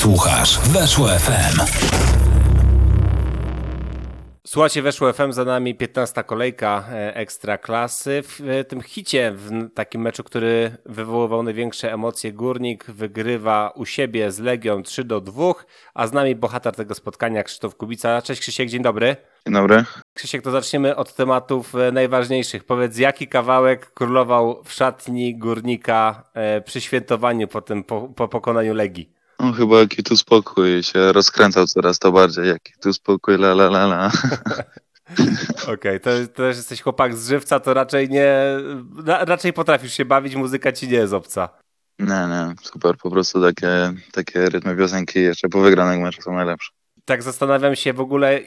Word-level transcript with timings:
Słuchasz 0.00 0.58
Weszło 0.58 1.08
FM. 1.08 1.60
Słuchajcie, 4.46 4.82
weszło 4.82 5.12
FM 5.12 5.32
za 5.32 5.44
nami 5.44 5.74
15 5.74 6.24
kolejka 6.24 6.84
e, 6.90 7.16
ekstra 7.16 7.58
klasy. 7.58 8.22
W 8.22 8.40
e, 8.48 8.64
tym 8.64 8.80
hicie, 8.80 9.32
w 9.36 9.74
takim 9.74 10.00
meczu, 10.02 10.24
który 10.24 10.76
wywoływał 10.86 11.42
największe 11.42 11.92
emocje, 11.92 12.32
Górnik 12.32 12.84
wygrywa 12.84 13.72
u 13.76 13.86
siebie 13.86 14.32
z 14.32 14.38
Legią 14.38 14.82
3 14.82 15.04
do 15.04 15.20
2, 15.20 15.52
a 15.94 16.06
z 16.06 16.12
nami 16.12 16.36
bohater 16.36 16.74
tego 16.74 16.94
spotkania 16.94 17.42
Krzysztof 17.42 17.76
Kubica. 17.76 18.22
Cześć 18.22 18.40
Krzysiek, 18.40 18.68
dzień 18.68 18.82
dobry. 18.82 19.16
Dzień 19.46 19.54
dobry. 19.54 19.84
Krzysiek, 20.14 20.42
to 20.42 20.50
zaczniemy 20.50 20.96
od 20.96 21.14
tematów 21.14 21.74
e, 21.74 21.92
najważniejszych. 21.92 22.64
Powiedz, 22.64 22.98
jaki 22.98 23.28
kawałek 23.28 23.94
królował 23.94 24.62
w 24.64 24.72
szatni 24.72 25.38
Górnika 25.38 26.30
przy 26.64 26.80
świętowaniu 26.80 27.48
po, 27.48 27.62
tym, 27.62 27.84
po, 27.84 28.08
po 28.08 28.28
pokonaniu 28.28 28.74
Legii? 28.74 29.19
No 29.40 29.52
chyba 29.52 29.78
jaki 29.78 30.02
tu 30.02 30.16
spokój 30.16 30.82
się 30.82 31.12
rozkręcał 31.12 31.66
coraz 31.66 31.98
to 31.98 32.12
bardziej, 32.12 32.48
jaki 32.48 32.72
tu 32.82 32.92
spokój, 32.92 33.34
la 33.34 33.52
la 33.52 33.64
la 33.66 33.84
la. 33.84 34.10
Okej, 35.62 35.74
okay, 35.74 36.00
to, 36.00 36.10
to 36.26 36.32
też 36.32 36.56
jesteś 36.56 36.82
chłopak 36.82 37.16
z 37.16 37.28
żywca, 37.28 37.60
to 37.60 37.74
raczej 37.74 38.08
nie, 38.08 38.34
raczej 39.06 39.52
potrafisz 39.52 39.92
się 39.92 40.04
bawić, 40.04 40.36
muzyka 40.36 40.72
ci 40.72 40.88
nie 40.88 40.96
jest 40.96 41.12
obca. 41.12 41.48
Nie, 41.98 42.06
nie, 42.06 42.54
super, 42.62 42.96
po 42.96 43.10
prostu 43.10 43.42
takie, 43.42 43.92
takie 44.12 44.50
rytmy 44.50 44.76
piosenki 44.76 45.20
jeszcze 45.20 45.48
po 45.48 45.60
wygranych 45.60 46.00
meczach 46.00 46.24
są 46.24 46.32
najlepsze. 46.32 46.70
Tak 47.04 47.22
zastanawiam 47.22 47.76
się 47.76 47.92
w 47.92 48.00
ogóle, 48.00 48.40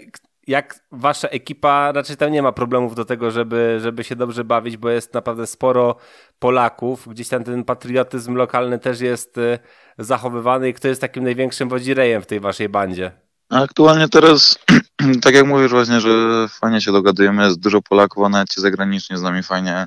jak 0.48 0.80
wasza 0.92 1.28
ekipa, 1.28 1.92
raczej 1.92 2.18
tam 2.18 2.32
nie 2.32 2.42
ma 2.42 2.52
problemów 2.52 2.96
do 2.96 3.06
tego, 3.06 3.32
żeby, 3.32 3.80
żeby 3.82 4.04
się 4.04 4.16
dobrze 4.16 4.44
bawić, 4.44 4.78
bo 4.78 4.90
jest 4.90 5.14
naprawdę 5.14 5.48
sporo 5.48 5.96
Polaków, 6.40 7.08
gdzieś 7.08 7.30
tam 7.30 7.44
ten 7.44 7.64
patriotyzm 7.64 8.36
lokalny 8.36 8.80
też 8.80 9.02
jest 9.02 9.38
y, 9.38 9.60
zachowywany. 9.98 10.70
I 10.70 10.74
kto 10.74 10.88
jest 10.88 11.02
takim 11.02 11.24
największym 11.24 11.70
wodzirejem 11.70 12.22
w 12.22 12.26
tej 12.26 12.40
waszej 12.40 12.70
bandzie? 12.70 13.12
Aktualnie 13.50 14.10
teraz, 14.10 14.60
tak 15.24 15.34
jak 15.34 15.46
mówisz 15.46 15.72
właśnie, 15.72 16.02
że 16.02 16.10
fajnie 16.50 16.82
się 16.82 16.92
dogadujemy, 16.92 17.44
jest 17.44 17.60
dużo 17.60 17.82
Polaków, 17.82 18.24
a 18.26 18.30
nawet 18.30 18.50
ci 18.50 18.62
zagraniczni 18.62 19.18
z 19.18 19.22
nami 19.22 19.44
fajnie 19.44 19.86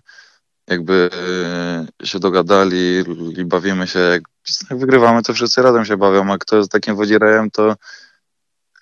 jakby 0.69 1.11
y, 2.03 2.07
się 2.07 2.19
dogadali 2.19 3.05
i 3.39 3.45
bawimy 3.45 3.87
się, 3.87 3.99
jak, 3.99 4.23
jak 4.71 4.79
wygrywamy, 4.79 5.23
to 5.23 5.35
wszyscy 5.35 5.63
razem 5.63 5.85
się 5.85 5.97
bawią, 5.97 6.33
a 6.33 6.39
kto 6.39 6.57
jest 6.57 6.71
takim 6.71 6.97
wodzirejem, 6.97 7.51
to 7.51 7.77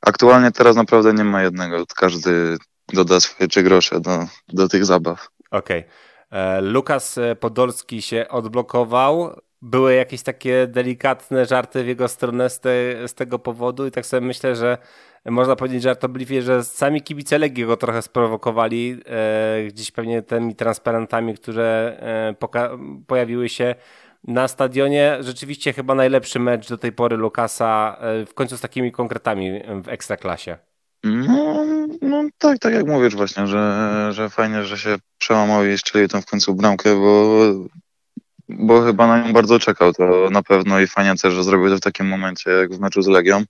aktualnie 0.07 0.51
teraz 0.51 0.77
naprawdę 0.77 1.15
nie 1.15 1.25
ma 1.25 1.43
jednego, 1.43 1.85
każdy 1.97 2.57
doda 2.93 3.21
swoje 3.21 3.49
trzy 3.49 3.63
grosze 3.63 4.01
do, 4.01 4.27
do 4.49 4.69
tych 4.69 4.85
zabaw. 4.85 5.29
Okej. 5.51 5.79
Okay. 5.79 6.41
E, 6.41 6.61
Lukas 6.61 7.19
Podolski 7.41 8.03
się 8.03 8.29
odblokował 8.29 9.37
były 9.65 9.95
jakieś 9.95 10.23
takie 10.23 10.67
delikatne 10.67 11.47
żarty 11.47 11.85
w 11.85 11.87
jego 11.87 12.09
stronę 12.09 12.51
z, 12.51 12.61
te, 12.61 12.71
z 13.09 13.15
tego 13.15 13.39
powodu 13.39 13.87
i 13.87 13.91
tak 13.91 14.07
sobie 14.07 14.27
myślę, 14.27 14.57
że 14.57 14.79
można 15.25 15.57
powiedzieć 15.57 15.83
żartobliwie, 15.83 16.43
że 16.43 16.65
sami 16.65 17.03
kibice 17.03 17.39
Legii 17.39 17.67
go 17.67 17.77
trochę 17.77 18.03
sprowokowali 18.03 19.01
e, 19.07 19.65
gdzieś 19.67 19.91
pewnie 19.91 20.23
tymi 20.23 20.55
transparentami, 20.55 21.35
które 21.35 21.97
e, 22.01 22.35
pojawiły 23.07 23.49
się 23.49 23.75
na 24.25 24.49
stadionie. 24.49 25.17
Rzeczywiście 25.21 25.73
chyba 25.73 25.95
najlepszy 25.95 26.41
mecz 26.41 26.69
do 26.69 26.79
tej 26.79 26.93
pory 26.93 27.17
Lukasa 27.17 27.97
e, 28.01 28.27
w 28.27 28.35
końcu 28.35 28.57
z 28.57 28.61
takimi 28.61 28.93
konkretami 28.93 29.61
w 29.83 29.89
Ekstraklasie. 29.89 30.59
No, 31.05 31.67
no 32.03 32.25
tak, 32.39 32.59
tak 32.59 32.75
jak 32.75 32.87
mówisz 32.87 33.17
właśnie, 33.17 33.47
że, 33.47 34.09
że 34.13 34.31
fajnie, 34.31 34.65
że 34.65 34.79
się 34.79 34.97
przełamał 35.19 35.67
i 35.67 35.79
strzelił 35.79 36.09
tam 36.09 36.23
w 36.23 36.27
końcu 36.27 36.55
bramkę, 36.55 36.95
bo 36.95 37.39
bo 38.49 38.83
chyba 38.83 39.07
na 39.07 39.27
nią 39.27 39.33
bardzo 39.33 39.59
czekał, 39.59 39.93
to 39.93 40.29
na 40.31 40.43
pewno 40.43 40.81
i 40.81 40.87
fajnie 40.87 41.15
też, 41.15 41.35
że 41.35 41.45
zrobił 41.45 41.69
to 41.69 41.77
w 41.77 41.81
takim 41.81 42.09
momencie 42.09 42.51
jak 42.51 42.75
w 42.75 42.81
meczu 42.81 43.03
z 43.03 43.07
Legią. 43.07 43.45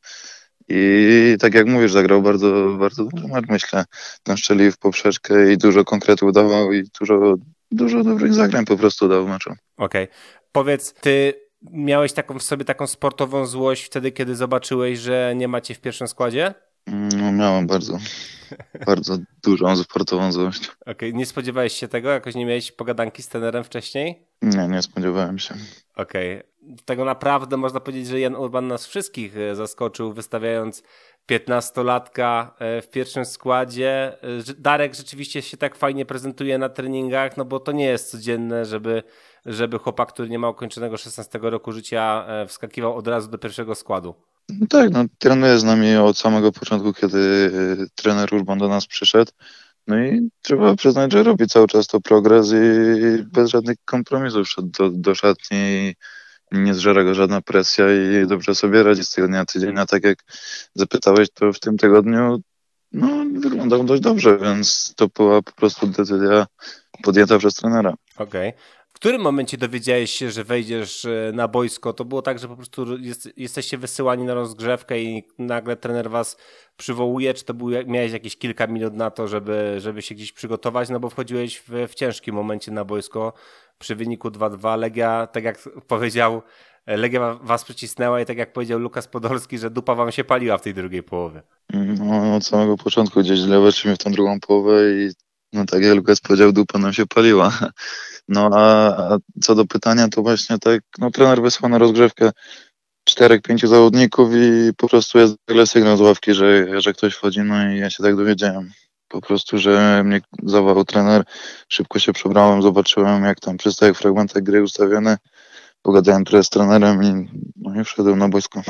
I 0.68 1.36
tak 1.40 1.54
jak 1.54 1.66
mówisz, 1.66 1.92
zagrał 1.92 2.22
bardzo, 2.22 2.76
bardzo 2.78 3.04
dobrze 3.04 3.28
mecz, 3.28 3.48
myślę. 3.48 3.84
Naszczelił 4.26 4.72
w 4.72 4.78
poprzeczkę 4.78 5.52
i 5.52 5.58
dużo 5.58 5.84
konkretów 5.84 6.32
dawał 6.32 6.72
i 6.72 6.84
dużo, 7.00 7.34
dużo 7.70 8.04
dobrych 8.04 8.34
zagrań 8.34 8.64
po 8.64 8.76
prostu 8.76 9.08
dał 9.08 9.26
w 9.26 9.28
meczu. 9.28 9.50
Okej. 9.76 10.04
Okay. 10.04 10.16
Powiedz, 10.52 10.92
ty 10.92 11.34
miałeś 11.70 12.12
taką 12.12 12.38
w 12.38 12.42
sobie 12.42 12.64
taką 12.64 12.86
sportową 12.86 13.46
złość 13.46 13.84
wtedy, 13.84 14.12
kiedy 14.12 14.36
zobaczyłeś, 14.36 14.98
że 14.98 15.32
nie 15.36 15.48
macie 15.48 15.74
w 15.74 15.80
pierwszym 15.80 16.08
składzie? 16.08 16.54
No 16.86 17.32
miałem 17.32 17.66
bardzo, 17.66 17.98
bardzo 18.86 19.18
dużą 19.42 19.76
sportową 19.76 20.32
złość. 20.32 20.70
Okej, 20.80 20.94
okay. 20.94 21.12
nie 21.12 21.26
spodziewałeś 21.26 21.72
się 21.72 21.88
tego? 21.88 22.10
Jakoś 22.10 22.34
nie 22.34 22.46
miałeś 22.46 22.72
pogadanki 22.72 23.22
z 23.22 23.28
tenerem 23.28 23.64
wcześniej? 23.64 24.26
Nie, 24.42 24.68
nie 24.68 24.82
spodziewałem 24.82 25.38
się. 25.38 25.54
Okej. 25.96 26.38
Okay. 26.38 26.53
Tego 26.84 27.04
naprawdę 27.04 27.56
można 27.56 27.80
powiedzieć, 27.80 28.08
że 28.08 28.20
Jan 28.20 28.36
Urban 28.36 28.68
nas 28.68 28.86
wszystkich 28.86 29.36
e, 29.36 29.54
zaskoczył, 29.54 30.12
wystawiając 30.12 30.82
15-latka 31.30 32.46
e, 32.58 32.82
w 32.82 32.90
pierwszym 32.90 33.24
składzie. 33.24 34.16
E, 34.22 34.54
Darek 34.58 34.94
rzeczywiście 34.94 35.42
się 35.42 35.56
tak 35.56 35.76
fajnie 35.76 36.06
prezentuje 36.06 36.58
na 36.58 36.68
treningach, 36.68 37.36
no 37.36 37.44
bo 37.44 37.60
to 37.60 37.72
nie 37.72 37.84
jest 37.84 38.10
codzienne, 38.10 38.64
żeby, 38.64 39.02
żeby 39.46 39.78
chłopak, 39.78 40.12
który 40.12 40.28
nie 40.28 40.38
ma 40.38 40.48
ukończonego 40.48 40.96
16 40.96 41.38
roku 41.42 41.72
życia, 41.72 42.26
wskakiwał 42.48 42.96
od 42.96 43.08
razu 43.08 43.30
do 43.30 43.38
pierwszego 43.38 43.74
składu. 43.74 44.14
No 44.48 44.66
tak, 44.66 44.90
no, 44.90 45.04
trenuje 45.18 45.58
z 45.58 45.64
nami 45.64 45.96
od 45.96 46.18
samego 46.18 46.52
początku, 46.52 46.92
kiedy 46.92 47.50
trener 47.94 48.34
Urban 48.34 48.58
do 48.58 48.68
nas 48.68 48.86
przyszedł. 48.86 49.32
No 49.86 49.98
i 50.04 50.30
trzeba 50.42 50.76
przyznać, 50.76 51.12
że 51.12 51.22
robi 51.22 51.46
cały 51.46 51.66
czas 51.66 51.86
to 51.86 52.00
progres 52.00 52.52
i 52.52 53.22
bez 53.22 53.50
żadnych 53.50 53.76
kompromisów 53.84 54.48
szedł 54.48 54.68
do, 54.68 54.90
do 54.90 55.14
szatni 55.14 55.94
nie 56.62 56.74
zżera 56.74 57.04
go 57.04 57.14
żadna 57.14 57.40
presja 57.40 57.86
i 57.92 58.26
dobrze 58.26 58.54
sobie 58.54 58.82
radzi 58.82 59.04
z 59.04 59.10
tygodnia 59.10 59.38
na 59.38 59.44
tydzień. 59.44 59.78
A 59.78 59.86
tak 59.86 60.04
jak 60.04 60.18
zapytałeś, 60.74 61.28
to 61.30 61.52
w 61.52 61.60
tym 61.60 61.76
tygodniu 61.76 62.40
no, 62.92 63.24
wyglądał 63.40 63.84
dość 63.84 64.02
dobrze, 64.02 64.38
więc 64.38 64.94
to 64.96 65.08
była 65.08 65.42
po 65.42 65.52
prostu 65.52 65.86
decyzja 65.86 66.46
podjęta 67.02 67.38
przez 67.38 67.54
trenera. 67.54 67.94
Okej. 68.18 68.48
Okay 68.48 68.74
którym 69.04 69.22
momencie 69.22 69.58
dowiedziałeś 69.58 70.10
się, 70.10 70.30
że 70.30 70.44
wejdziesz 70.44 71.04
e, 71.04 71.32
na 71.34 71.48
boisko? 71.48 71.92
To 71.92 72.04
było 72.04 72.22
tak, 72.22 72.38
że 72.38 72.48
po 72.48 72.56
prostu 72.56 72.98
jest, 72.98 73.28
jesteście 73.36 73.78
wysyłani 73.78 74.24
na 74.24 74.34
rozgrzewkę 74.34 75.02
i 75.02 75.24
nagle 75.38 75.76
trener 75.76 76.10
was 76.10 76.36
przywołuje? 76.76 77.34
Czy 77.34 77.44
to 77.44 77.54
był, 77.54 77.68
miałeś 77.86 78.12
jakieś 78.12 78.36
kilka 78.36 78.66
minut 78.66 78.94
na 78.94 79.10
to, 79.10 79.28
żeby, 79.28 79.76
żeby 79.78 80.02
się 80.02 80.14
gdzieś 80.14 80.32
przygotować? 80.32 80.88
No 80.88 81.00
bo 81.00 81.10
wchodziłeś 81.10 81.62
w, 81.68 81.88
w 81.88 81.94
ciężkim 81.94 82.34
momencie 82.34 82.72
na 82.72 82.84
boisko 82.84 83.32
przy 83.78 83.96
wyniku 83.96 84.28
2-2. 84.28 84.78
Legia, 84.78 85.26
tak 85.26 85.44
jak 85.44 85.58
powiedział, 85.88 86.42
e, 86.86 86.96
Legia 86.96 87.34
was 87.42 87.64
przycisnęła 87.64 88.20
i 88.20 88.26
tak 88.26 88.36
jak 88.36 88.52
powiedział 88.52 88.78
Lukas 88.78 89.08
Podolski, 89.08 89.58
że 89.58 89.70
dupa 89.70 89.94
wam 89.94 90.12
się 90.12 90.24
paliła 90.24 90.58
w 90.58 90.62
tej 90.62 90.74
drugiej 90.74 91.02
połowie. 91.02 91.42
No, 91.72 92.36
od 92.36 92.46
samego 92.46 92.76
początku 92.76 93.20
gdzieś 93.20 93.40
lewaczymy 93.40 93.94
w 93.94 93.98
tą 93.98 94.10
drugą 94.10 94.40
połowę 94.40 94.92
i 94.92 95.10
no 95.52 95.66
tak 95.66 95.82
jak 95.82 95.96
Lukas 95.96 96.20
powiedział, 96.20 96.52
dupa 96.52 96.78
nam 96.78 96.92
się 96.92 97.06
paliła. 97.06 97.58
No 98.28 98.50
a, 98.52 98.88
a 98.96 99.18
co 99.42 99.54
do 99.54 99.66
pytania, 99.66 100.08
to 100.08 100.22
właśnie 100.22 100.58
tak, 100.58 100.82
no 100.98 101.10
trener 101.10 101.42
wysłał 101.42 101.70
na 101.70 101.78
rozgrzewkę 101.78 102.30
czterech, 103.04 103.42
pięciu 103.42 103.68
zawodników 103.68 104.30
i 104.34 104.70
po 104.76 104.88
prostu 104.88 105.18
jest 105.18 105.34
nagle 105.48 105.66
sygnał 105.66 105.96
z 105.96 106.00
ławki, 106.00 106.34
że, 106.34 106.80
że 106.80 106.92
ktoś 106.92 107.14
wchodzi, 107.14 107.40
no 107.40 107.70
i 107.70 107.78
ja 107.78 107.90
się 107.90 108.02
tak 108.02 108.16
dowiedziałem. 108.16 108.70
Po 109.08 109.20
prostu, 109.20 109.58
że 109.58 110.02
mnie 110.04 110.20
zawołał 110.42 110.84
trener, 110.84 111.24
szybko 111.68 111.98
się 111.98 112.12
przebrałem, 112.12 112.62
zobaczyłem 112.62 113.24
jak 113.24 113.40
tam 113.40 113.56
przystaje 113.56 113.94
fragmenty 113.94 114.42
gry 114.42 114.62
ustawione, 114.62 115.18
pogadałem 115.82 116.24
trochę 116.24 116.44
z 116.44 116.50
trenerem 116.50 117.02
i, 117.02 117.28
no 117.56 117.80
i 117.80 117.84
wszedłem 117.84 118.18
na 118.18 118.28
boisko. 118.28 118.62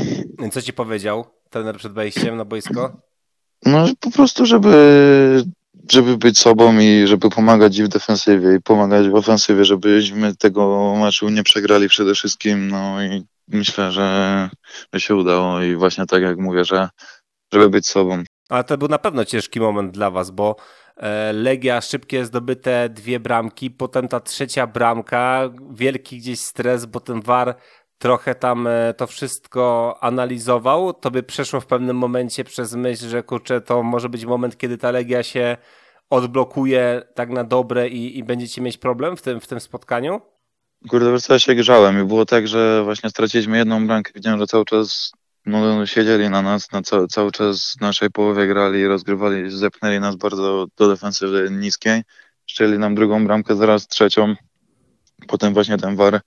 I 0.47 0.51
co 0.51 0.63
ci 0.63 0.73
powiedział 0.73 1.25
trener 1.51 1.77
przed 1.77 1.93
wejściem 1.93 2.37
na 2.37 2.45
boisko? 2.45 2.97
No 3.67 3.87
po 4.01 4.11
prostu, 4.11 4.47
żeby 4.47 5.45
żeby 5.93 6.17
być 6.17 6.39
sobą 6.39 6.79
i 6.79 7.07
żeby 7.07 7.31
pomagać 7.31 7.79
i 7.79 7.85
w 7.85 7.89
defensywie 7.89 8.55
i 8.55 8.61
pomagać 8.61 9.09
w 9.09 9.15
ofensywie, 9.15 9.65
żebyśmy 9.65 10.37
tego 10.37 10.95
meczu 11.01 11.29
nie 11.29 11.43
przegrali 11.43 11.89
przede 11.89 12.15
wszystkim. 12.15 12.69
No 12.69 13.03
i 13.03 13.25
myślę, 13.49 13.93
że, 13.93 14.51
że 14.93 15.01
się 15.01 15.15
udało 15.15 15.63
i 15.63 15.77
właśnie 15.77 16.07
tak 16.07 16.23
jak 16.23 16.39
mówię, 16.39 16.65
że 16.65 16.89
żeby 17.53 17.71
być 17.71 17.87
sobą. 17.87 18.23
Ale 18.49 18.65
to 18.65 18.79
był 18.79 18.89
na 18.89 18.99
pewno 18.99 19.25
ciężki 19.25 19.61
moment 19.61 19.93
dla 19.93 20.11
was, 20.11 20.31
bo 20.31 20.57
e, 20.97 21.33
Legia 21.33 21.81
szybkie 21.81 22.25
zdobyte 22.25 22.89
dwie 22.89 23.21
bramki, 23.21 23.71
potem 23.71 24.09
ta 24.09 24.21
trzecia 24.21 24.67
bramka, 24.67 25.51
wielki 25.73 26.19
gdzieś 26.19 26.41
stres, 26.41 26.87
bo 26.87 27.01
ten 27.01 27.21
VAR 27.21 27.57
trochę 28.05 28.35
tam 28.35 28.67
e, 28.67 28.95
to 28.95 29.07
wszystko 29.07 29.97
analizował, 30.01 30.93
to 30.93 31.11
by 31.11 31.23
przeszło 31.23 31.61
w 31.61 31.67
pewnym 31.67 31.97
momencie 31.97 32.45
przez 32.45 32.75
myśl, 32.75 33.09
że 33.09 33.23
kurczę, 33.23 33.61
to 33.61 33.83
może 33.83 34.09
być 34.09 34.25
moment, 34.25 34.59
kiedy 34.59 34.79
ta 34.79 34.91
Legia 34.91 35.23
się 35.23 35.57
odblokuje 36.11 37.03
tak 37.15 37.31
na 37.31 37.45
dobre 37.45 37.89
i, 37.89 38.19
i 38.19 38.25
będziecie 38.25 38.63
mieć 38.63 38.79
problem 38.79 39.17
w 39.17 39.23
tym, 39.23 39.41
w 39.41 39.47
tym 39.47 39.61
spotkaniu? 39.61 40.21
Kurde, 40.89 41.13
wiesz 41.13 41.29
ja 41.29 41.39
się 41.39 41.55
grzałem 41.55 42.03
i 42.03 42.05
było 42.05 42.27
tak, 42.27 42.49
że 42.49 42.85
właśnie 42.85 43.11
straciliśmy 43.11 43.59
jedną 43.59 43.87
bramkę, 43.87 44.13
widziałem, 44.15 44.39
że 44.39 44.47
cały 44.47 44.65
czas 44.65 45.13
no, 45.47 45.87
siedzieli 45.87 46.31
na 46.31 46.43
nas, 46.43 46.73
na 46.73 46.83
ca 46.83 47.07
cały 47.07 47.33
czas 47.33 47.75
w 47.79 47.81
naszej 47.81 48.11
połowie 48.11 48.47
grali, 48.47 48.87
rozgrywali, 48.87 49.51
zepnęli 49.51 50.01
nas 50.01 50.17
bardzo 50.17 50.67
do 50.77 50.89
defensywy 50.89 51.49
niskiej, 51.51 52.03
szczeli 52.47 52.79
nam 52.79 52.95
drugą 52.95 53.27
bramkę, 53.27 53.57
zaraz 53.57 53.89
trzecią, 53.89 54.35
Potem 55.27 55.55
właśnie 55.55 55.77
ten 55.77 55.97
VAR, 55.97 56.21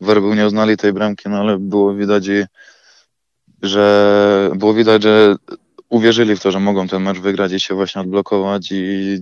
Był, 0.00 0.34
nie 0.34 0.46
uznali 0.46 0.76
tej 0.76 0.92
bramki, 0.92 1.28
no 1.28 1.40
ale 1.40 1.58
było 1.58 1.94
widać 1.94 2.24
że 3.62 4.50
było 4.54 4.74
widać, 4.74 5.02
że 5.02 5.36
uwierzyli 5.88 6.36
w 6.36 6.40
to, 6.40 6.50
że 6.50 6.60
mogą 6.60 6.88
ten 6.88 7.02
mecz 7.02 7.18
wygrać 7.18 7.52
i 7.52 7.60
się 7.60 7.74
właśnie 7.74 8.00
odblokować 8.00 8.72
i 8.72 9.18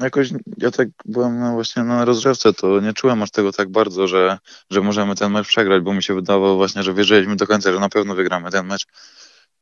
jakoś 0.00 0.30
ja 0.58 0.70
tak 0.70 0.88
byłem 1.04 1.38
na, 1.38 1.52
właśnie 1.52 1.82
na 1.82 2.04
rozgrzewce, 2.04 2.52
to 2.52 2.80
nie 2.80 2.92
czułem 2.92 3.22
aż 3.22 3.30
tego 3.30 3.52
tak 3.52 3.70
bardzo, 3.70 4.06
że, 4.06 4.38
że 4.70 4.80
możemy 4.80 5.14
ten 5.14 5.32
mecz 5.32 5.48
przegrać, 5.48 5.82
bo 5.82 5.94
mi 5.94 6.02
się 6.02 6.14
wydawało 6.14 6.56
właśnie, 6.56 6.82
że 6.82 6.94
wierzyliśmy 6.94 7.36
do 7.36 7.46
końca, 7.46 7.72
że 7.72 7.80
na 7.80 7.88
pewno 7.88 8.14
wygramy 8.14 8.50
ten 8.50 8.66
mecz. 8.66 8.86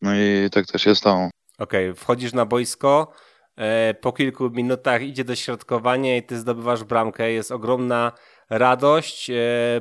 No 0.03 0.15
i 0.15 0.51
tak 0.53 0.67
też 0.67 0.83
się 0.83 0.95
stało. 0.95 1.31
Okej, 1.59 1.91
okay, 1.91 1.95
wchodzisz 1.95 2.33
na 2.33 2.47
boisko, 2.47 3.13
e, 3.57 3.95
po 3.95 4.13
kilku 4.13 4.51
minutach 4.51 5.03
idzie 5.03 5.25
dośrodkowanie 5.25 6.19
i 6.19 6.23
ty 6.23 6.39
zdobywasz 6.39 6.85
bramkę, 6.85 7.33
jest 7.33 7.53
ogromna 7.53 8.13
radość, 8.51 9.31
e, 9.31 9.35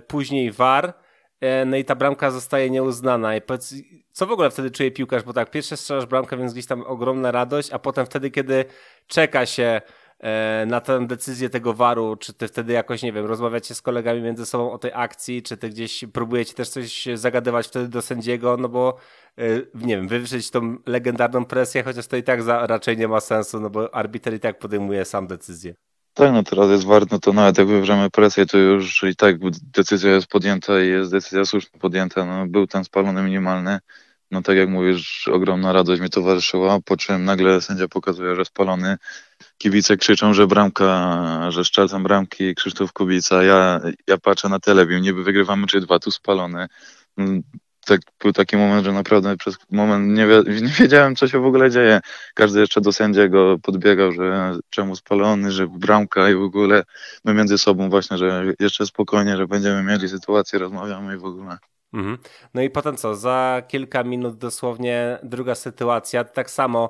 później 0.08 0.52
war, 0.52 0.94
e, 1.42 1.66
no 1.66 1.78
i 1.78 1.86
ta 1.86 1.96
bramka 1.96 2.32
zostaje 2.32 2.70
nieuznana. 2.70 3.36
I 3.36 3.42
powiedz, 3.42 3.76
co 4.12 4.26
w 4.26 4.32
ogóle 4.32 4.52
wtedy 4.52 4.72
czuje 4.72 4.92
piłkarz? 4.92 5.24
Bo 5.24 5.34
tak, 5.34 5.52
pierwsze 5.52 5.78
strzelasz 5.78 6.06
bramkę, 6.06 6.38
więc 6.38 6.54
gdzieś 6.54 6.66
tam 6.66 6.82
ogromna 6.82 7.32
radość, 7.32 7.72
a 7.72 7.80
potem 7.80 8.06
wtedy, 8.06 8.32
kiedy 8.32 8.66
czeka 9.08 9.46
się 9.46 9.82
E, 10.24 10.66
na 10.66 10.82
tę 10.82 11.08
decyzję 11.08 11.50
tego 11.50 11.74
waru, 11.74 12.16
czy 12.16 12.34
ty 12.34 12.48
wtedy 12.48 12.74
jakoś, 12.74 13.04
nie 13.04 13.14
wiem, 13.14 13.26
rozmawiacie 13.26 13.76
z 13.76 13.82
kolegami 13.82 14.22
między 14.22 14.46
sobą 14.46 14.72
o 14.72 14.78
tej 14.78 14.92
akcji, 14.94 15.44
czy 15.44 15.58
ty 15.58 15.70
gdzieś 15.70 16.06
próbujecie 16.14 16.54
też 16.54 16.70
coś 16.70 17.08
zagadywać 17.14 17.68
wtedy 17.68 17.88
do 17.88 18.02
sędziego, 18.02 18.58
no 18.58 18.70
bo 18.70 18.98
nie 19.74 19.98
wiem, 19.98 20.08
wywrzeć 20.08 20.52
tą 20.52 20.78
legendarną 20.86 21.46
presję, 21.46 21.84
chociaż 21.84 22.08
to 22.08 22.18
i 22.18 22.24
tak 22.24 22.44
za, 22.44 22.68
raczej 22.68 22.98
nie 22.98 23.08
ma 23.08 23.20
sensu, 23.20 23.60
no 23.60 23.70
bo 23.70 23.96
arbiter 23.96 24.34
i 24.34 24.40
tak 24.40 24.60
podejmuje 24.60 25.06
sam 25.06 25.28
decyzję. 25.28 25.76
Tak, 26.14 26.34
no 26.34 26.44
teraz 26.44 26.70
jest 26.70 26.86
wart, 26.86 27.12
no 27.12 27.20
to 27.20 27.34
nawet 27.34 27.58
jak 27.58 27.68
wywrzemy 27.68 28.10
presję, 28.10 28.46
to 28.46 28.58
już 28.58 29.04
i 29.04 29.16
tak 29.16 29.36
decyzja 29.62 30.12
jest 30.12 30.28
podjęta 30.28 30.82
i 30.84 30.88
jest 30.88 31.12
decyzja 31.12 31.46
słusznie 31.46 31.80
podjęta. 31.80 32.26
No, 32.26 32.48
był 32.48 32.68
ten 32.68 32.84
spalony 32.84 33.24
minimalny. 33.24 33.80
No 34.32 34.42
tak 34.42 34.58
jak 34.58 34.70
mówisz, 34.70 35.28
ogromna 35.28 35.74
radość 35.74 36.02
mi 36.02 36.10
towarzyszyła, 36.10 36.80
po 36.86 36.98
czym 36.98 37.26
nagle 37.26 37.62
sędzia 37.62 37.88
pokazuje, 37.88 38.36
że 38.36 38.46
spalony 38.46 38.98
kibice 39.58 39.98
krzyczą, 39.98 40.34
że 40.34 40.48
bramka, 40.48 41.52
że 41.52 41.66
szczelcem 41.66 42.04
bramki 42.04 42.56
Krzysztof 42.56 42.94
Kubica. 42.94 43.44
Ja, 43.44 43.82
ja 44.08 44.18
patrzę 44.18 44.50
na 44.50 44.60
telewizję, 44.60 45.02
niby 45.02 45.24
wygrywamy 45.24 45.68
czy 45.68 45.82
dwa, 45.82 46.00
tu 46.00 46.12
spalony. 46.12 46.68
Tak, 47.86 48.02
był 48.20 48.34
taki 48.34 48.58
moment, 48.58 48.86
że 48.86 48.92
naprawdę 48.92 49.38
przez 49.38 49.58
moment 49.72 50.18
nie, 50.18 50.28
nie 50.68 50.74
wiedziałem, 50.80 51.16
co 51.16 51.28
się 51.28 51.40
w 51.40 51.46
ogóle 51.46 51.72
dzieje. 51.72 52.00
Każdy 52.34 52.60
jeszcze 52.60 52.82
do 52.82 52.94
sędziego 52.94 53.58
podbiegał, 53.64 54.12
że 54.12 54.58
czemu 54.70 54.96
spalony, 54.96 55.52
że 55.52 55.68
bramka 55.68 56.30
i 56.30 56.36
w 56.36 56.42
ogóle 56.42 56.84
my 57.26 57.34
między 57.34 57.58
sobą 57.58 57.90
właśnie, 57.90 58.18
że 58.18 58.44
jeszcze 58.60 58.86
spokojnie, 58.86 59.38
że 59.38 59.48
będziemy 59.48 59.84
mieli 59.84 60.10
sytuację, 60.10 60.60
rozmawiamy 60.60 61.16
i 61.16 61.18
w 61.18 61.26
ogóle. 61.26 61.58
Mhm. 61.94 62.18
No 62.54 62.62
i 62.62 62.70
potem 62.70 62.98
co? 62.98 63.16
Za 63.16 63.62
kilka 63.68 64.04
minut 64.04 64.38
dosłownie 64.38 65.20
druga 65.24 65.56
sytuacja. 65.56 66.24
Tak 66.24 66.50
samo 66.50 66.90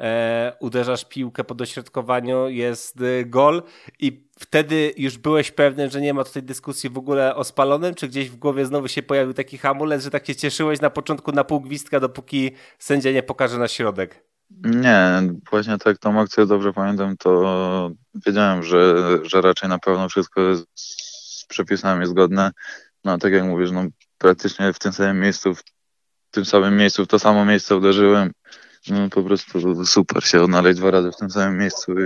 e, 0.00 0.52
uderzasz 0.60 1.04
piłkę 1.04 1.44
po 1.44 1.54
dośrodkowaniu, 1.54 2.48
jest 2.48 3.00
e, 3.00 3.24
gol 3.24 3.62
i 4.00 4.28
wtedy 4.38 4.94
już 4.96 5.18
byłeś 5.18 5.50
pewny, 5.50 5.90
że 5.90 6.00
nie 6.00 6.14
ma 6.14 6.24
tutaj 6.24 6.42
dyskusji 6.42 6.90
w 6.90 6.98
ogóle 6.98 7.36
o 7.36 7.44
spalonym, 7.44 7.94
czy 7.94 8.08
gdzieś 8.08 8.30
w 8.30 8.36
głowie 8.36 8.66
znowu 8.66 8.88
się 8.88 9.02
pojawił 9.02 9.34
taki 9.34 9.58
hamulec, 9.58 10.02
że 10.02 10.10
tak 10.10 10.26
się 10.26 10.36
cieszyłeś 10.36 10.80
na 10.80 10.90
początku 10.90 11.32
na 11.32 11.44
pół 11.44 11.60
gwizdka, 11.60 12.00
dopóki 12.00 12.50
sędzia 12.78 13.12
nie 13.12 13.22
pokaże 13.22 13.58
na 13.58 13.68
środek? 13.68 14.24
Nie, 14.64 15.22
właśnie 15.50 15.78
tak 15.78 15.98
tą 15.98 16.20
akcję 16.20 16.46
dobrze 16.46 16.72
pamiętam, 16.72 17.16
to 17.16 17.90
wiedziałem, 18.26 18.62
że, 18.62 18.94
że 19.22 19.40
raczej 19.40 19.68
na 19.68 19.78
pewno 19.78 20.08
wszystko 20.08 20.40
jest 20.40 20.66
z 20.74 21.46
przepisami 21.46 22.06
zgodne. 22.06 22.50
No 23.04 23.18
tak 23.18 23.32
jak 23.32 23.44
mówisz, 23.44 23.70
no 23.70 23.84
praktycznie 24.18 24.72
w 24.72 24.78
tym 24.78 24.92
samym 24.92 25.20
miejscu, 25.20 25.54
w 25.54 25.62
tym 26.30 26.44
samym 26.44 26.76
miejscu, 26.76 27.04
w 27.04 27.08
to 27.08 27.18
samo 27.18 27.44
miejsce 27.44 27.76
uderzyłem 27.76 28.32
no 28.88 29.08
po 29.10 29.22
prostu 29.22 29.84
super 29.86 30.24
się 30.24 30.42
odnaleźć 30.42 30.78
dwa 30.78 30.90
razy 30.90 31.12
w 31.12 31.16
tym 31.16 31.30
samym 31.30 31.58
miejscu 31.58 31.92
i, 31.92 32.04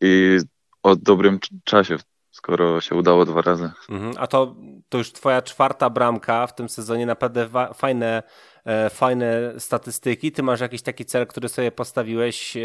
i 0.00 0.38
o 0.82 0.96
dobrym 0.96 1.38
czasie, 1.64 1.96
skoro 2.30 2.80
się 2.80 2.94
udało 2.94 3.24
dwa 3.24 3.42
razy. 3.42 3.70
Mhm. 3.88 4.12
A 4.18 4.26
to, 4.26 4.56
to 4.88 4.98
już 4.98 5.12
twoja 5.12 5.42
czwarta 5.42 5.90
bramka 5.90 6.46
w 6.46 6.54
tym 6.54 6.68
sezonie, 6.68 7.06
naprawdę 7.06 7.48
fajne, 7.74 8.22
e, 8.64 8.90
fajne 8.90 9.54
statystyki. 9.58 10.32
Ty 10.32 10.42
masz 10.42 10.60
jakiś 10.60 10.82
taki 10.82 11.04
cel, 11.04 11.26
który 11.26 11.48
sobie 11.48 11.72
postawiłeś, 11.72 12.56
e, 12.56 12.60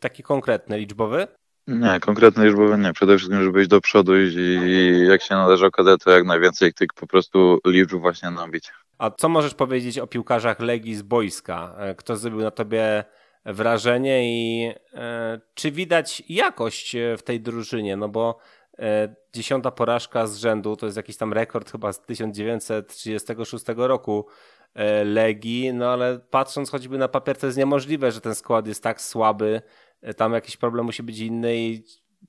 taki 0.00 0.22
konkretny, 0.22 0.78
liczbowy? 0.78 1.26
Nie, 1.66 2.00
konkretny 2.00 2.46
liczbowy 2.46 2.78
nie. 2.78 2.92
Przede 2.92 3.16
wszystkim, 3.16 3.44
żeby 3.44 3.60
iść 3.60 3.70
do 3.70 3.80
przodu 3.80 4.20
i, 4.20 4.34
i 4.36 5.06
jak 5.06 5.22
się 5.22 5.34
należy 5.34 5.66
o 5.66 5.70
to 6.04 6.10
jak 6.10 6.24
najwięcej 6.24 6.72
tych 6.72 6.88
po 6.94 7.06
prostu 7.06 7.58
liczb 7.66 7.94
właśnie 7.94 8.30
nabić. 8.30 8.72
A 9.00 9.10
co 9.10 9.28
możesz 9.28 9.54
powiedzieć 9.54 9.98
o 9.98 10.06
piłkarzach 10.06 10.60
Legii 10.60 10.94
z 10.94 11.02
boiska? 11.02 11.74
E, 11.78 11.94
kto 11.94 12.16
zrobił 12.16 12.40
na 12.40 12.50
tobie 12.50 13.04
wrażenie 13.44 14.24
i 14.24 14.72
e, 14.94 15.40
czy 15.54 15.70
widać 15.70 16.22
jakość 16.28 16.94
e, 16.94 17.16
w 17.16 17.22
tej 17.22 17.40
drużynie? 17.40 17.96
No 17.96 18.08
bo 18.08 18.38
dziesiąta 19.32 19.70
porażka 19.70 20.26
z 20.26 20.36
rzędu 20.36 20.76
to 20.76 20.86
jest 20.86 20.96
jakiś 20.96 21.16
tam 21.16 21.32
rekord 21.32 21.70
chyba 21.72 21.92
z 21.92 22.00
1936 22.00 23.64
roku 23.76 24.26
e, 24.74 25.04
Legii, 25.04 25.74
no 25.74 25.92
ale 25.92 26.18
patrząc 26.18 26.70
choćby 26.70 26.98
na 26.98 27.08
papier 27.08 27.36
to 27.36 27.46
jest 27.46 27.58
niemożliwe, 27.58 28.12
że 28.12 28.20
ten 28.20 28.34
skład 28.34 28.66
jest 28.66 28.82
tak 28.82 29.00
słaby, 29.00 29.62
tam 30.16 30.32
jakiś 30.32 30.56
problem 30.56 30.86
musi 30.86 31.02
być 31.02 31.18
inny 31.18 31.56
i 31.56 31.84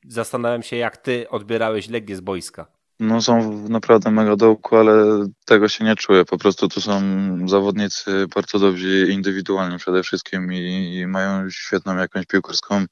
zastanawiam 0.07 0.63
się 0.63 0.75
jak 0.75 0.97
ty 0.97 1.29
odbierałeś 1.29 1.89
Legię 1.89 2.15
z 2.15 2.21
boiska. 2.21 2.81
No 3.03 3.21
są 3.21 3.68
naprawdę 3.69 4.12
mega 4.12 4.36
dołku, 4.36 4.77
ale 4.77 5.25
tego 5.45 5.68
się 5.68 5.86
nie 5.86 5.95
czuję. 5.95 6.25
Po 6.25 6.38
prostu 6.38 6.68
to 6.68 6.81
są 6.81 7.01
zawodnicy 7.48 8.25
bardzo 8.36 8.59
dobrzy 8.59 9.07
indywidualnie 9.12 9.77
przede 9.77 10.03
wszystkim 10.03 10.53
i, 10.53 10.95
i 10.95 11.07
mają 11.07 11.50
świetną 11.50 11.98
jakąś 11.98 12.25
piłkarską. 12.25 12.86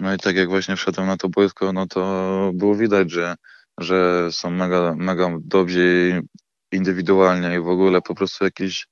No 0.00 0.14
i 0.14 0.18
tak 0.18 0.36
jak 0.36 0.48
właśnie 0.48 0.76
wszedłem 0.76 1.06
na 1.06 1.16
to 1.16 1.28
boisko, 1.28 1.72
no 1.72 1.86
to 1.86 2.50
było 2.54 2.74
widać, 2.74 3.10
że, 3.10 3.34
że 3.78 4.28
są 4.32 4.50
mega, 4.50 4.94
mega 4.96 5.28
dobrzy 5.40 6.20
indywidualnie 6.72 7.54
i 7.56 7.60
w 7.60 7.68
ogóle 7.68 8.02
po 8.02 8.14
prostu 8.14 8.44
jakieś 8.44 8.86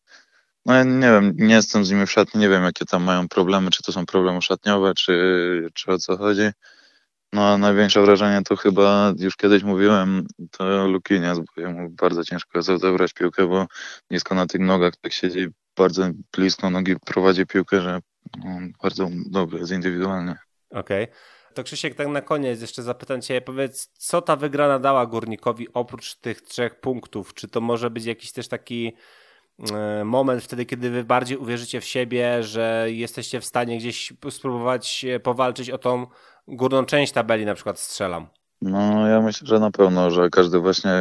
no 0.66 0.74
ja 0.74 0.84
nie 0.84 1.10
wiem, 1.10 1.32
nie 1.36 1.54
jestem 1.54 1.84
z 1.84 1.90
nimi 1.90 2.06
w 2.06 2.12
szatni, 2.12 2.40
nie 2.40 2.48
wiem 2.48 2.62
jakie 2.62 2.84
tam 2.84 3.02
mają 3.04 3.28
problemy, 3.28 3.70
czy 3.70 3.82
to 3.82 3.92
są 3.92 4.06
problemy 4.06 4.42
szatniowe, 4.42 4.94
czy, 4.94 5.68
czy 5.74 5.92
o 5.92 5.98
co 5.98 6.16
chodzi. 6.16 6.50
No, 7.32 7.58
największe 7.58 8.02
wrażenie 8.02 8.42
to 8.42 8.56
chyba 8.56 9.12
już 9.18 9.36
kiedyś 9.36 9.62
mówiłem, 9.62 10.26
to 10.50 10.86
Lukinias, 10.86 11.38
bo 11.38 11.62
jemu 11.62 11.90
bardzo 11.90 12.24
ciężko 12.24 12.58
jest 12.58 12.68
odebrać 12.68 13.12
piłkę, 13.12 13.46
bo 13.46 13.66
nisko 14.10 14.34
na 14.34 14.46
tych 14.46 14.60
nogach 14.60 14.96
tak 14.96 15.12
siedzi, 15.12 15.46
bardzo 15.76 16.08
blisko 16.36 16.70
nogi 16.70 16.96
prowadzi 17.06 17.46
piłkę, 17.46 17.80
że 17.80 18.00
no, 18.44 18.58
bardzo 18.82 19.08
dobry 19.30 19.58
jest 19.58 19.72
indywidualnie. 19.72 20.36
Okej. 20.70 21.04
Okay. 21.04 21.16
To 21.54 21.64
Krzysiek, 21.64 21.94
tak 21.94 22.08
na 22.08 22.20
koniec 22.20 22.60
jeszcze 22.60 22.82
zapytam 22.82 23.22
Cię, 23.22 23.40
powiedz, 23.40 23.90
co 23.98 24.22
ta 24.22 24.36
wygrana 24.36 24.78
dała 24.78 25.06
Górnikowi 25.06 25.68
oprócz 25.74 26.14
tych 26.14 26.40
trzech 26.40 26.80
punktów? 26.80 27.34
Czy 27.34 27.48
to 27.48 27.60
może 27.60 27.90
być 27.90 28.04
jakiś 28.04 28.32
też 28.32 28.48
taki 28.48 28.92
e, 29.72 30.04
moment 30.04 30.44
wtedy, 30.44 30.66
kiedy 30.66 30.90
wy 30.90 31.04
bardziej 31.04 31.38
uwierzycie 31.38 31.80
w 31.80 31.84
siebie, 31.84 32.42
że 32.42 32.86
jesteście 32.88 33.40
w 33.40 33.44
stanie 33.44 33.78
gdzieś 33.78 34.12
spróbować 34.30 35.06
powalczyć 35.22 35.70
o 35.70 35.78
tą 35.78 36.06
górną 36.48 36.84
część 36.84 37.12
tabeli 37.12 37.44
na 37.44 37.54
przykład 37.54 37.78
strzelam. 37.78 38.26
No 38.62 39.08
ja 39.08 39.20
myślę, 39.20 39.46
że 39.46 39.58
na 39.58 39.70
pewno, 39.70 40.10
że 40.10 40.30
każdy 40.30 40.58
właśnie 40.58 40.92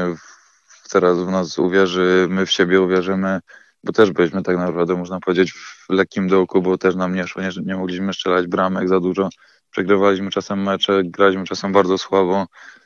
teraz 0.89 1.19
w 1.19 1.29
nas 1.29 1.59
uwierzy, 1.59 2.27
my 2.29 2.45
w 2.45 2.51
siebie 2.51 2.81
uwierzymy, 2.81 3.39
bo 3.83 3.93
też 3.93 4.11
byliśmy 4.11 4.43
tak 4.43 4.57
naprawdę, 4.57 4.95
można 4.95 5.19
powiedzieć, 5.19 5.51
w 5.51 5.85
lekkim 5.89 6.27
dołku, 6.27 6.61
bo 6.61 6.77
też 6.77 6.95
nam 6.95 7.15
nie 7.15 7.27
szło, 7.27 7.41
nie, 7.41 7.49
nie 7.65 7.75
mogliśmy 7.75 8.13
strzelać 8.13 8.47
bramek 8.47 8.89
za 8.89 8.99
dużo, 8.99 9.29
przegrywaliśmy 9.71 10.29
czasem 10.29 10.63
mecze, 10.63 11.01
graliśmy 11.03 11.43
czasem 11.43 11.71
bardzo 11.73 11.97
słabo. 11.97 12.45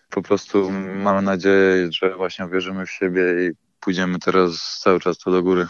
Po 0.10 0.22
prostu 0.22 0.72
mamy 0.96 1.22
nadzieję, 1.22 1.90
że 1.92 2.16
właśnie 2.16 2.46
uwierzymy 2.46 2.86
w 2.86 2.92
siebie 2.92 3.22
i 3.22 3.52
pójdziemy 3.80 4.20
teraz 4.20 4.80
cały 4.84 5.00
czas 5.00 5.18
to 5.18 5.32
do 5.32 5.44
góry. 5.44 5.68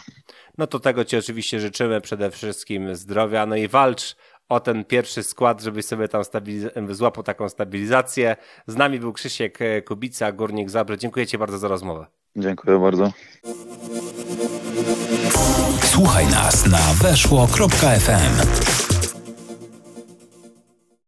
No 0.58 0.66
to 0.66 0.80
tego 0.80 1.04
Ci 1.04 1.16
oczywiście 1.16 1.60
życzymy, 1.60 2.00
przede 2.00 2.30
wszystkim 2.30 2.96
zdrowia, 2.96 3.46
no 3.46 3.56
i 3.56 3.68
walcz 3.68 4.16
o 4.52 4.60
ten 4.60 4.84
pierwszy 4.84 5.22
skład, 5.22 5.62
żeby 5.62 5.82
sobie 5.82 6.08
tam 6.08 6.22
złapał 6.90 7.24
taką 7.24 7.48
stabilizację. 7.48 8.36
Z 8.66 8.76
nami 8.76 9.00
był 9.00 9.12
Krzysiek 9.12 9.62
e, 9.62 9.82
Kubica, 9.82 10.32
Górnik 10.32 10.70
Zabrze. 10.70 10.98
Dziękuję 10.98 11.26
Ci 11.26 11.38
bardzo 11.38 11.58
za 11.58 11.68
rozmowę. 11.68 12.06
Dziękuję 12.36 12.78
bardzo. 12.78 13.12
Słuchaj 15.82 16.26
nas 16.26 16.66
na 16.66 17.08
weszło.fm. 17.08 18.81